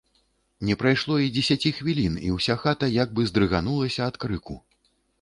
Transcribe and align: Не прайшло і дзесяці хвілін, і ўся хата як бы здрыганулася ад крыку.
Не 0.69 0.77
прайшло 0.83 1.17
і 1.25 1.29
дзесяці 1.35 1.73
хвілін, 1.81 2.17
і 2.31 2.33
ўся 2.39 2.57
хата 2.65 2.93
як 2.97 3.09
бы 3.19 3.31
здрыганулася 3.33 4.01
ад 4.13 4.23
крыку. 4.27 4.63